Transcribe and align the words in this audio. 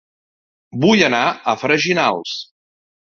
Vull 0.85 1.03
anar 1.09 1.21
a 1.53 1.57
Freginals 1.65 2.33